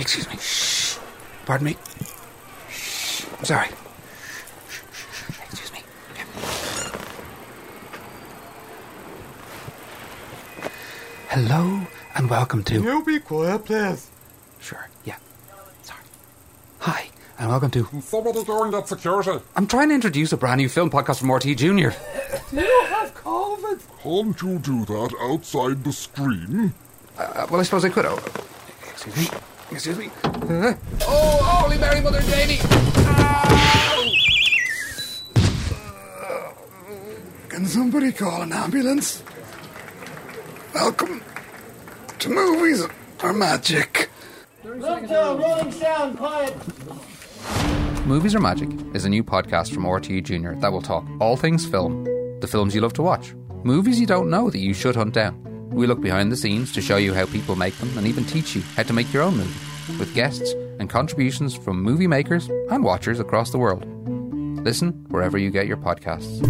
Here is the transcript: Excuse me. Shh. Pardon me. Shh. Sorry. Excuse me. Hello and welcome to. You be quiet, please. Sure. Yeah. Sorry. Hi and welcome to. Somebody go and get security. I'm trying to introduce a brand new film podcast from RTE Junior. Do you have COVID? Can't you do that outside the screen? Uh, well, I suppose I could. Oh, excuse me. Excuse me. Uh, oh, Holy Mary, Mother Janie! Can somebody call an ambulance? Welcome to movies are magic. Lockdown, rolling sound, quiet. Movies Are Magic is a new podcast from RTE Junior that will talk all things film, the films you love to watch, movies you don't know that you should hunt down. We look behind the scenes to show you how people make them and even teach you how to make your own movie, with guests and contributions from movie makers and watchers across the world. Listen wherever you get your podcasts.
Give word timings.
Excuse 0.00 0.28
me. 0.28 0.36
Shh. 0.40 0.98
Pardon 1.46 1.66
me. 1.66 1.76
Shh. 2.70 3.24
Sorry. 3.42 3.68
Excuse 5.28 5.72
me. 5.72 5.80
Hello 11.28 11.86
and 12.16 12.28
welcome 12.30 12.62
to. 12.64 12.82
You 12.82 13.04
be 13.04 13.20
quiet, 13.20 13.64
please. 13.64 14.10
Sure. 14.60 14.88
Yeah. 15.04 15.16
Sorry. 15.82 16.00
Hi 16.80 17.08
and 17.38 17.48
welcome 17.50 17.70
to. 17.72 17.86
Somebody 18.02 18.44
go 18.44 18.64
and 18.64 18.72
get 18.72 18.88
security. 18.88 19.38
I'm 19.56 19.66
trying 19.66 19.88
to 19.90 19.94
introduce 19.94 20.32
a 20.32 20.36
brand 20.36 20.58
new 20.58 20.68
film 20.68 20.90
podcast 20.90 21.20
from 21.20 21.28
RTE 21.28 21.56
Junior. 21.56 21.94
Do 22.50 22.56
you 22.60 22.84
have 22.88 23.14
COVID? 23.14 23.80
Can't 24.02 24.42
you 24.42 24.58
do 24.58 24.84
that 24.86 25.14
outside 25.20 25.84
the 25.84 25.92
screen? 25.92 26.72
Uh, 27.16 27.46
well, 27.48 27.60
I 27.60 27.62
suppose 27.62 27.84
I 27.84 27.90
could. 27.90 28.06
Oh, 28.06 28.20
excuse 28.92 29.16
me. 29.30 29.38
Excuse 29.70 29.98
me. 29.98 30.10
Uh, 30.24 30.74
oh, 31.02 31.38
Holy 31.42 31.78
Mary, 31.78 32.00
Mother 32.00 32.20
Janie! 32.22 32.58
Can 37.48 37.66
somebody 37.66 38.12
call 38.12 38.42
an 38.42 38.52
ambulance? 38.52 39.22
Welcome 40.74 41.22
to 42.18 42.28
movies 42.28 42.84
are 43.20 43.32
magic. 43.32 44.10
Lockdown, 44.64 45.40
rolling 45.40 45.72
sound, 45.72 46.18
quiet. 46.18 46.54
Movies 48.06 48.34
Are 48.34 48.40
Magic 48.40 48.68
is 48.94 49.04
a 49.04 49.08
new 49.08 49.24
podcast 49.24 49.72
from 49.72 49.84
RTE 49.84 50.24
Junior 50.24 50.54
that 50.56 50.72
will 50.72 50.82
talk 50.82 51.06
all 51.20 51.36
things 51.36 51.64
film, 51.64 52.04
the 52.40 52.46
films 52.46 52.74
you 52.74 52.80
love 52.80 52.92
to 52.94 53.02
watch, 53.02 53.34
movies 53.62 53.98
you 53.98 54.06
don't 54.06 54.28
know 54.28 54.50
that 54.50 54.58
you 54.58 54.74
should 54.74 54.94
hunt 54.96 55.14
down. 55.14 55.40
We 55.74 55.88
look 55.88 56.00
behind 56.00 56.30
the 56.30 56.36
scenes 56.36 56.72
to 56.72 56.80
show 56.80 56.96
you 56.96 57.12
how 57.12 57.26
people 57.26 57.56
make 57.56 57.76
them 57.78 57.98
and 57.98 58.06
even 58.06 58.24
teach 58.24 58.54
you 58.54 58.62
how 58.76 58.84
to 58.84 58.92
make 58.92 59.12
your 59.12 59.24
own 59.24 59.36
movie, 59.36 59.98
with 59.98 60.14
guests 60.14 60.52
and 60.78 60.88
contributions 60.88 61.54
from 61.54 61.82
movie 61.82 62.06
makers 62.06 62.48
and 62.70 62.84
watchers 62.84 63.18
across 63.18 63.50
the 63.50 63.58
world. 63.58 63.84
Listen 64.64 64.92
wherever 65.08 65.36
you 65.36 65.50
get 65.50 65.66
your 65.66 65.76
podcasts. 65.76 66.40